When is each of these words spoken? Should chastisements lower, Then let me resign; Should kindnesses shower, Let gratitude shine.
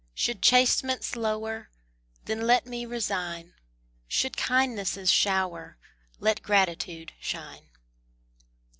Should 0.15 0.41
chastisements 0.41 1.15
lower, 1.15 1.69
Then 2.25 2.41
let 2.47 2.65
me 2.65 2.87
resign; 2.87 3.53
Should 4.07 4.35
kindnesses 4.35 5.11
shower, 5.11 5.77
Let 6.19 6.41
gratitude 6.41 7.13
shine. 7.19 7.69